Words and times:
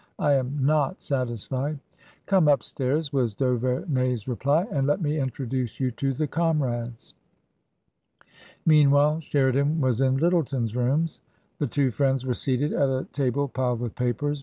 I 0.17 0.33
am 0.33 0.57
not 0.65 0.99
satisfied 0.99 1.77
!""Come 2.25 2.47
upstairs," 2.47 3.13
was 3.13 3.35
d*Auvemey*s 3.35 4.27
reply," 4.27 4.65
and 4.71 4.87
let 4.87 4.99
me 4.99 5.19
introduce 5.19 5.79
you 5.79 5.91
to 5.91 6.11
the 6.11 6.25
comrades." 6.25 7.13
Meanwhile, 8.65 9.19
Sheridan 9.19 9.79
was 9.79 10.01
in 10.01 10.17
Lyttleton's 10.17 10.75
rooms. 10.75 11.19
The 11.59 11.67
two 11.67 11.91
friends 11.91 12.25
were 12.25 12.33
seated 12.33 12.73
at 12.73 12.89
a 12.89 13.05
table 13.13 13.47
piled 13.47 13.79
with 13.79 13.93
papers. 13.93 14.39